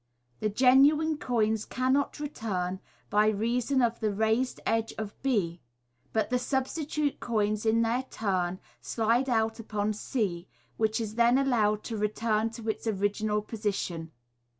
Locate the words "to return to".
11.83-12.67